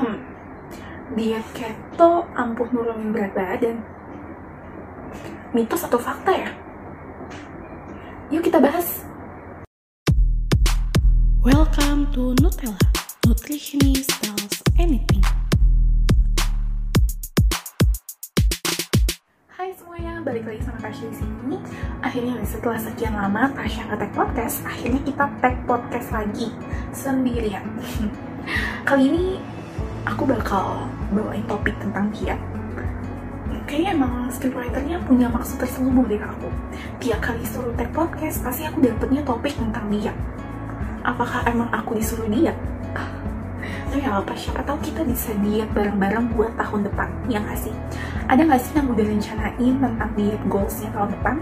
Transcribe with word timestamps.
Hmm, 0.00 0.16
diet 1.12 1.44
keto 1.52 2.24
ampuh 2.32 2.64
nurunin 2.72 3.12
berat 3.12 3.36
badan. 3.36 3.84
Mitos 5.52 5.84
atau 5.84 6.00
fakta 6.00 6.32
ya? 6.32 6.48
Yuk 8.32 8.40
kita 8.40 8.64
bahas. 8.64 9.04
Welcome 11.44 12.08
to 12.16 12.32
Nutella. 12.40 12.80
Nutritionist 13.28 14.08
tells 14.24 14.64
anything. 14.80 15.20
Hai 19.52 19.76
semuanya, 19.76 20.24
balik 20.24 20.48
lagi 20.48 20.64
sama 20.64 20.80
Tasya 20.80 21.12
di 21.12 21.16
sini. 21.20 21.56
Akhirnya 22.00 22.40
setelah 22.48 22.80
sekian 22.80 23.12
lama 23.20 23.52
Tasya 23.52 24.00
tag 24.00 24.16
podcast, 24.16 24.64
akhirnya 24.64 25.04
kita 25.04 25.28
tag 25.44 25.60
podcast 25.68 26.08
lagi 26.08 26.48
sendirian. 26.96 27.68
Kali 28.88 29.04
ini 29.12 29.49
aku 30.06 30.22
bakal 30.24 30.88
bawain 31.12 31.44
topik 31.44 31.76
tentang 31.80 32.08
diet. 32.14 32.38
Kayaknya 33.70 33.90
emang 34.02 34.14
scriptwriternya 34.34 34.98
punya 35.06 35.30
maksud 35.30 35.62
terselubung 35.62 36.10
dari 36.10 36.18
aku. 36.18 36.50
Tiap 36.98 37.22
kali 37.22 37.44
suruh 37.46 37.70
tag 37.78 37.90
podcast, 37.94 38.42
pasti 38.42 38.66
aku 38.66 38.82
dapetnya 38.82 39.22
topik 39.22 39.54
tentang 39.54 39.86
diet. 39.92 40.16
Apakah 41.06 41.46
emang 41.46 41.70
aku 41.70 41.94
disuruh 41.94 42.26
diet? 42.26 42.58
Tapi 43.90 44.06
gak 44.06 44.22
apa, 44.22 44.38
siapa 44.38 44.62
tahu 44.62 44.78
kita 44.86 45.02
bisa 45.02 45.34
diet 45.42 45.66
bareng-bareng 45.74 46.30
buat 46.38 46.54
tahun 46.54 46.86
depan, 46.86 47.10
ya 47.26 47.42
nggak? 47.42 47.74
Ada 48.30 48.46
nggak 48.46 48.62
sih 48.62 48.72
yang 48.78 48.86
udah 48.86 49.02
rencanain 49.02 49.74
tentang 49.82 50.10
diet 50.14 50.38
goalsnya 50.46 50.94
tahun 50.94 51.10
depan? 51.18 51.36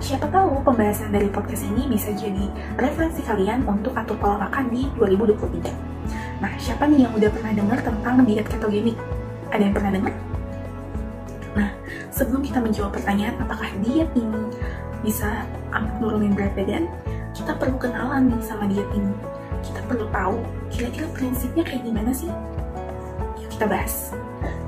Siapa 0.00 0.32
tahu 0.32 0.64
pembahasan 0.64 1.12
dari 1.12 1.28
podcast 1.28 1.68
ini 1.68 1.92
bisa 1.92 2.08
jadi 2.16 2.48
referensi 2.80 3.20
kalian 3.20 3.68
untuk 3.68 3.92
atur 3.92 4.16
pola 4.16 4.48
makan 4.48 4.72
di 4.72 4.88
2023. 4.96 6.40
Nah, 6.40 6.48
siapa 6.56 6.88
nih 6.88 7.04
yang 7.04 7.12
udah 7.12 7.28
pernah 7.28 7.52
dengar 7.52 7.78
tentang 7.84 8.24
diet 8.24 8.48
ketogenik? 8.48 8.96
Ada 9.52 9.60
yang 9.60 9.74
pernah 9.76 9.92
dengar? 9.92 10.14
Nah, 11.52 11.68
sebelum 12.08 12.40
kita 12.40 12.64
menjawab 12.64 12.96
pertanyaan 12.96 13.36
apakah 13.44 13.68
diet 13.84 14.08
ini 14.16 14.40
bisa 15.04 15.44
ampuh 15.68 16.08
nurunin 16.08 16.32
berat 16.32 16.56
badan, 16.56 16.88
kita 17.36 17.52
perlu 17.60 17.76
kenalan 17.76 18.32
nih 18.32 18.40
sama 18.40 18.64
diet 18.64 18.88
ini. 18.96 19.12
Kita 19.60 19.80
perlu 19.86 20.06
tahu 20.10 20.36
kira-kira 20.72 21.06
prinsipnya 21.12 21.62
kayak 21.64 21.82
gimana 21.84 22.10
sih? 22.10 22.30
Yuk 23.40 23.48
kita 23.52 23.66
bahas. 23.68 24.12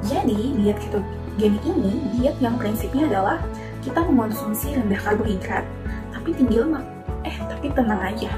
Jadi, 0.03 0.57
diet 0.59 0.79
ketogenik 0.83 1.63
ini 1.65 1.93
diet 2.19 2.37
yang 2.43 2.59
prinsipnya 2.59 3.09
adalah 3.09 3.39
kita 3.81 4.03
mengonsumsi 4.05 4.77
rendah 4.77 5.01
karbohidrat 5.01 5.65
tapi 6.13 6.35
tinggi 6.37 6.61
lemak. 6.61 6.85
Eh, 7.23 7.37
tapi 7.47 7.71
tenang 7.71 8.03
aja. 8.03 8.31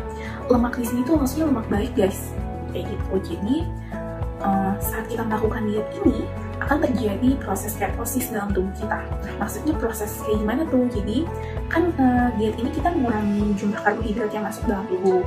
Lemak 0.52 0.76
di 0.76 0.84
sini 0.84 1.00
tuh 1.08 1.16
maksudnya 1.16 1.48
lemak 1.48 1.66
baik, 1.72 1.92
guys. 1.96 2.32
Kayak 2.72 2.92
gitu. 2.92 3.34
Jadi, 3.34 3.56
uh, 4.44 4.72
saat 4.78 5.08
kita 5.08 5.24
melakukan 5.24 5.64
diet 5.68 5.88
ini 6.04 6.28
akan 6.62 6.80
terjadi 6.80 7.30
proses 7.44 7.76
ketosis 7.76 8.30
dalam 8.32 8.52
tubuh 8.52 8.72
kita. 8.76 8.98
Nah, 9.04 9.34
maksudnya 9.40 9.74
proses 9.76 10.16
kayak 10.24 10.38
gimana 10.40 10.62
tuh? 10.68 10.84
Jadi 10.92 11.28
kan 11.68 11.92
uh, 11.98 12.28
diet 12.40 12.56
ini 12.56 12.70
kita 12.72 12.88
mengurangi 12.94 13.52
jumlah 13.58 13.80
karbohidrat 13.84 14.30
yang 14.32 14.44
masuk 14.46 14.64
dalam 14.68 14.84
tubuh. 14.88 15.22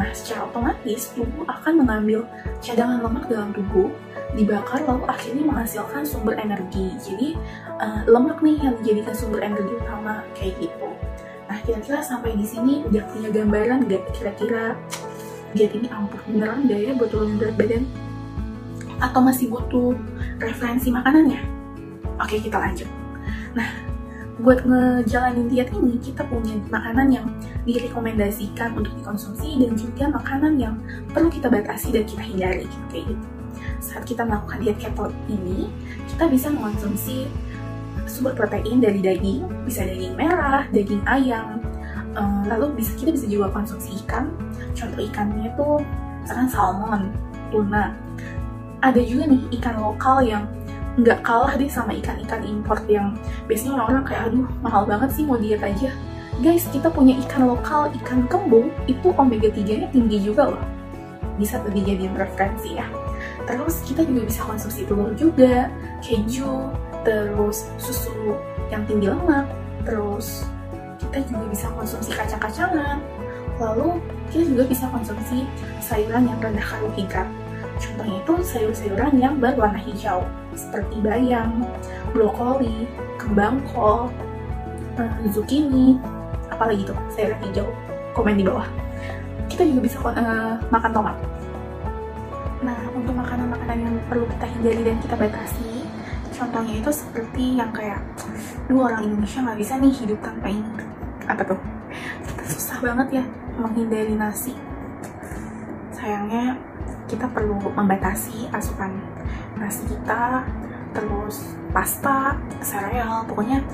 Nah, 0.00 0.08
secara 0.16 0.48
otomatis 0.48 1.12
tubuh 1.12 1.44
akan 1.44 1.84
mengambil 1.84 2.24
cadangan 2.64 3.04
lemak 3.04 3.28
dalam 3.28 3.52
tubuh, 3.52 3.92
dibakar 4.32 4.80
lalu 4.88 5.04
akhirnya 5.04 5.44
menghasilkan 5.44 6.08
sumber 6.08 6.40
energi. 6.40 6.96
Jadi 7.04 7.36
uh, 7.76 8.08
lemak 8.08 8.40
nih 8.40 8.56
yang 8.64 8.74
dijadikan 8.80 9.12
sumber 9.12 9.44
energi 9.44 9.76
utama 9.76 10.24
kayak 10.32 10.56
gitu. 10.56 10.88
Nah, 11.52 11.58
kira-kira 11.68 12.00
sampai 12.00 12.32
di 12.32 12.48
sini 12.48 12.80
udah 12.88 13.04
punya 13.12 13.28
gambaran 13.28 13.84
nggak 13.84 14.02
kira-kira 14.16 14.72
diet 15.52 15.74
ini 15.76 15.90
ampuh 15.92 16.22
beneran 16.30 16.64
gak 16.64 16.80
ya 16.80 16.92
buat 16.96 17.10
turun 17.12 17.36
berat 17.36 17.54
badan? 17.60 17.84
Atau 19.04 19.20
masih 19.20 19.52
butuh 19.52 19.92
referensi 20.40 20.88
makanannya? 20.88 21.44
Oke, 22.24 22.40
kita 22.40 22.56
lanjut. 22.56 22.88
Nah, 23.52 23.68
buat 24.40 24.64
ngejalanin 24.64 25.46
diet 25.52 25.68
ini, 25.76 26.00
kita 26.00 26.24
punya 26.24 26.56
makanan 26.72 27.12
yang 27.12 27.26
direkomendasikan 27.68 28.72
untuk 28.72 28.92
dikonsumsi 29.04 29.60
dan 29.60 29.72
juga 29.76 30.04
makanan 30.16 30.56
yang 30.56 30.74
perlu 31.12 31.28
kita 31.28 31.52
batasi 31.52 31.92
dan 31.92 32.04
kita 32.08 32.22
hindari, 32.24 32.66
kayak 32.88 33.04
gitu. 33.12 33.26
Saat 33.80 34.04
kita 34.08 34.24
melakukan 34.24 34.64
diet 34.64 34.78
keto 34.80 35.12
ini, 35.28 35.68
kita 36.08 36.24
bisa 36.28 36.48
mengonsumsi 36.48 37.28
sumber 38.08 38.32
protein 38.34 38.80
dari 38.80 39.00
daging, 39.04 39.44
bisa 39.68 39.84
daging 39.84 40.16
merah, 40.16 40.64
daging 40.72 41.04
ayam, 41.04 41.60
um, 42.16 42.42
lalu 42.48 42.80
bisa 42.80 42.96
kita 42.96 43.14
bisa 43.14 43.26
juga 43.28 43.52
konsumsi 43.52 44.00
ikan. 44.04 44.32
Contoh 44.72 45.00
ikannya 45.04 45.52
itu 45.52 45.68
misalkan 46.24 46.48
salmon, 46.48 47.02
tuna, 47.52 47.92
ada 48.80 49.00
juga 49.04 49.28
nih 49.28 49.42
ikan 49.60 49.76
lokal 49.76 50.24
yang 50.24 50.44
nggak 50.98 51.22
kalah 51.22 51.54
deh 51.54 51.70
sama 51.70 51.94
ikan-ikan 52.02 52.42
import 52.42 52.82
yang 52.90 53.14
biasanya 53.46 53.78
orang-orang 53.78 54.04
kayak 54.08 54.22
aduh 54.32 54.46
mahal 54.64 54.82
banget 54.88 55.10
sih 55.14 55.22
mau 55.22 55.38
diet 55.38 55.62
aja. 55.62 55.90
Guys 56.40 56.64
kita 56.72 56.88
punya 56.88 57.14
ikan 57.28 57.46
lokal 57.46 57.92
ikan 58.02 58.24
kembung 58.26 58.72
itu 58.88 59.12
omega 59.14 59.52
3 59.52 59.60
nya 59.84 59.88
tinggi 59.92 60.18
juga 60.24 60.56
loh. 60.56 60.62
Bisa 61.38 61.60
tuh 61.62 61.70
dijadiin 61.70 62.16
referensi 62.16 62.74
ya. 62.74 62.88
Terus 63.44 63.84
kita 63.86 64.02
juga 64.02 64.26
bisa 64.26 64.40
konsumsi 64.48 64.88
telur 64.88 65.12
juga 65.14 65.68
keju 66.02 66.72
terus 67.00 67.68
susu 67.80 68.36
yang 68.68 68.84
tinggi 68.84 69.08
lemak 69.08 69.48
terus 69.88 70.44
kita 71.00 71.24
juga 71.28 71.44
bisa 71.48 71.66
konsumsi 71.76 72.10
kacang-kacangan. 72.12 72.98
Lalu 73.60 74.00
kita 74.32 74.42
juga 74.48 74.62
bisa 74.64 74.84
konsumsi 74.88 75.44
sayuran 75.84 76.28
yang 76.28 76.38
rendah 76.40 76.64
karbohidrat 76.64 77.28
Contohnya 77.80 78.20
itu 78.20 78.34
sayur-sayuran 78.44 79.12
yang 79.16 79.40
berwarna 79.40 79.80
hijau, 79.80 80.20
seperti 80.52 81.00
bayam, 81.00 81.64
brokoli, 82.12 82.84
kembang 83.16 83.64
kol, 83.72 84.12
zucchini, 85.32 85.96
apalagi 86.52 86.84
itu 86.84 86.94
sayuran 87.08 87.40
hijau. 87.48 87.66
Komen 88.12 88.36
di 88.36 88.44
bawah. 88.44 88.68
Kita 89.48 89.64
juga 89.64 89.80
bisa 89.88 89.96
uh, 90.04 90.60
makan 90.68 90.90
tomat. 90.92 91.16
Nah, 92.60 92.76
untuk 92.92 93.16
makanan-makanan 93.16 93.78
yang 93.88 93.96
perlu 94.12 94.28
kita 94.36 94.46
hindari 94.52 94.82
dan 94.84 94.96
kita 95.00 95.14
batasi, 95.16 95.88
contohnya 96.36 96.74
itu 96.84 96.90
seperti 96.92 97.44
yang 97.56 97.72
kayak, 97.72 98.04
dua 98.68 98.92
orang 98.92 99.08
Indonesia 99.08 99.40
nggak 99.40 99.58
bisa 99.58 99.72
nih 99.80 99.92
hidup 100.04 100.18
tanpa 100.20 100.52
ini. 100.52 100.70
Apa 101.24 101.42
tuh? 101.48 101.60
Kita 102.28 102.42
susah 102.44 102.78
banget 102.84 103.22
ya 103.22 103.24
menghindari 103.56 104.14
nasi. 104.14 104.52
Sayangnya 105.96 106.60
kita 107.10 107.26
perlu 107.34 107.58
membatasi 107.74 108.46
asupan 108.54 109.02
nasi 109.58 109.82
kita, 109.90 110.46
terus 110.94 111.58
pasta, 111.74 112.38
sereal, 112.62 113.26
pokoknya 113.26 113.66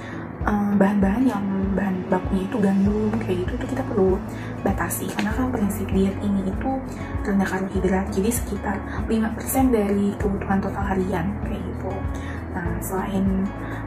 bahan-bahan 0.78 1.26
yang 1.26 1.44
bahan 1.74 2.06
bakunya 2.06 2.46
itu 2.46 2.56
gandum 2.62 3.10
kayak 3.18 3.44
gitu 3.44 3.52
itu 3.58 3.66
kita 3.74 3.82
perlu 3.90 4.14
batasi. 4.62 5.10
Karena 5.10 5.34
kan 5.34 5.50
prinsip 5.50 5.90
diet 5.90 6.14
ini 6.22 6.46
itu 6.46 6.70
rendah 7.26 7.48
karbohidrat 7.50 8.06
jadi 8.14 8.30
sekitar 8.30 8.78
5% 9.10 9.74
dari 9.74 10.14
kebutuhan 10.16 10.62
total 10.62 10.86
harian 10.86 11.34
kayak 11.44 11.60
gitu. 11.60 11.92
Nah 12.54 12.78
selain 12.78 13.44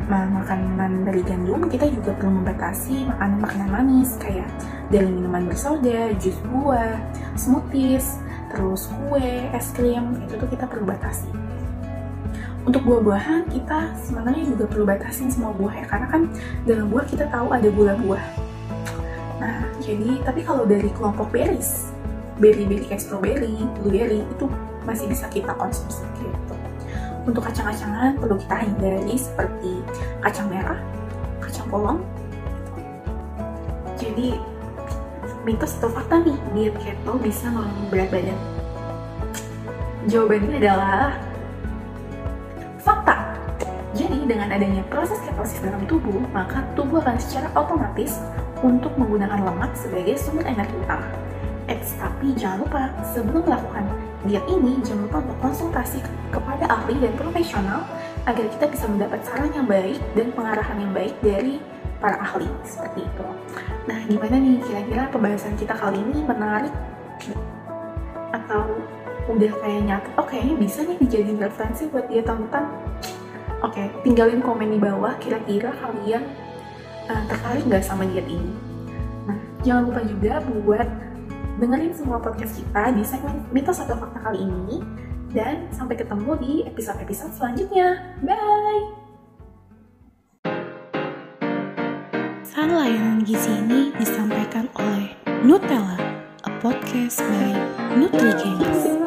makanan 0.10 1.08
dari 1.08 1.24
gandum 1.24 1.64
kita 1.72 1.88
juga 1.90 2.12
perlu 2.18 2.44
membatasi 2.44 3.08
makanan-makanan 3.08 3.70
manis 3.72 4.20
kayak 4.20 4.50
dari 4.92 5.08
minuman 5.08 5.48
bersoda, 5.48 6.12
jus 6.20 6.36
buah, 6.50 7.00
smoothies, 7.40 8.20
terus 8.50 8.90
kue, 8.90 9.50
es 9.54 9.70
krim, 9.72 10.18
itu 10.26 10.34
tuh 10.36 10.50
kita 10.50 10.66
perlu 10.66 10.90
batasi. 10.90 11.30
Untuk 12.68 12.86
buah-buahan 12.86 13.50
kita 13.50 13.98
sebenarnya 14.04 14.46
juga 14.46 14.70
perlu 14.70 14.86
batasin 14.86 15.32
semua 15.32 15.56
buah 15.56 15.74
ya, 15.74 15.86
karena 15.90 16.08
kan 16.12 16.22
dalam 16.68 16.92
buah 16.92 17.06
kita 17.08 17.26
tahu 17.32 17.50
ada 17.56 17.70
gula 17.72 17.96
buah. 17.98 18.26
Nah, 19.40 19.64
jadi 19.80 20.20
tapi 20.28 20.44
kalau 20.44 20.68
dari 20.68 20.92
kelompok 20.94 21.32
berries, 21.32 21.90
berry-berry 22.38 22.86
kayak 22.86 23.02
strawberry, 23.02 23.56
blueberry 23.80 24.22
itu 24.22 24.46
masih 24.84 25.08
bisa 25.08 25.26
kita 25.31 25.56
konsumsi 25.56 26.04
gitu. 26.20 26.56
Untuk 27.24 27.46
kacang-kacangan 27.48 28.19
perlu 28.19 28.36
kita 28.42 28.56
hindari 28.66 29.16
seperti 29.16 29.81
kacang 30.19 30.48
merah, 30.51 30.80
kacang 31.40 31.68
polong. 31.72 32.00
Jadi 34.00 34.36
mitos 35.50 35.74
atau 35.81 35.90
fakta 35.90 36.22
nih 36.22 36.38
diet 36.54 36.78
keto 36.78 37.18
bisa 37.18 37.50
nurunin 37.50 37.90
berat 37.90 38.13
badan? 38.13 38.38
Jawabannya 40.06 40.62
adalah 40.62 41.18
fakta. 42.86 43.34
Jadi 43.98 44.30
dengan 44.30 44.54
adanya 44.54 44.86
proses 44.94 45.18
ketosis 45.25 45.66
dalam 45.66 45.81
tubuh, 45.90 46.22
maka 46.30 46.62
tubuh 46.78 47.01
akan 47.01 47.18
secara 47.18 47.50
otomatis 47.57 48.22
untuk 48.62 48.94
menggunakan 48.94 49.42
lemak 49.42 49.74
sebagai 49.74 50.22
sumber 50.22 50.46
energi 50.46 50.78
utama. 50.86 51.10
Eits, 51.66 51.98
tapi 51.98 52.38
jangan 52.38 52.69
lupa 52.69 52.94
sebelum 53.10 53.42
melakukan 53.42 53.86
diet 54.30 54.46
ini, 54.46 54.78
jangan 54.86 55.10
lupa 55.10 55.18
untuk 55.25 55.38
konsultasi 55.42 55.98
kepada 56.30 56.69
ahli 56.69 56.94
dan 57.01 57.13
profesional 57.18 57.90
agar 58.30 58.46
kita 58.54 58.66
bisa 58.69 58.86
mendapat 58.86 59.25
saran 59.25 59.50
yang 59.57 59.66
baik 59.66 59.98
dan 60.13 60.30
pengarahan 60.38 60.78
yang 60.78 60.94
baik 60.94 61.18
dari 61.25 61.57
para 61.98 62.22
ahli 62.22 62.46
seperti 62.62 63.01
itu. 63.01 63.25
Gimana 64.10 64.42
nih 64.42 64.58
kira-kira 64.66 65.06
pembahasan 65.14 65.54
kita 65.54 65.78
kali 65.78 66.02
ini 66.02 66.26
menarik 66.26 66.74
atau 68.34 68.66
udah 69.30 69.54
kayak 69.62 70.02
oke 70.18 70.34
ini 70.34 70.58
bisa 70.58 70.82
nih 70.82 70.98
dijadiin 70.98 71.38
referensi 71.38 71.86
buat 71.94 72.10
dia 72.10 72.26
tonton. 72.26 72.66
Oke 73.62 73.86
tinggalin 74.02 74.42
komen 74.42 74.74
di 74.74 74.82
bawah 74.82 75.14
kira-kira 75.22 75.70
kalian 75.78 76.26
uh, 77.06 77.24
tertarik 77.30 77.70
nggak 77.70 77.86
sama 77.86 78.10
diet 78.10 78.26
ini? 78.26 78.54
Nah 79.30 79.38
jangan 79.62 79.94
lupa 79.94 80.02
juga 80.02 80.34
buat 80.42 80.90
dengerin 81.62 81.94
semua 81.94 82.18
podcast 82.18 82.58
kita 82.58 82.90
di 82.98 83.06
segmen 83.06 83.46
mitos 83.54 83.78
atau 83.78 83.94
fakta 83.94 84.26
kali 84.26 84.42
ini. 84.42 84.82
Dan 85.30 85.70
sampai 85.70 85.94
ketemu 85.94 86.34
di 86.42 86.54
episode-episode 86.66 87.38
selanjutnya. 87.38 88.18
Bye 88.26 89.09
Saran 92.60 92.76
layanan 92.76 93.24
gizi 93.24 93.56
ini 93.56 93.96
disampaikan 93.96 94.68
oleh 94.76 95.16
Nutella, 95.48 95.96
a 96.44 96.52
podcast 96.60 97.24
by 97.24 97.56
NutriGames. 97.96 98.99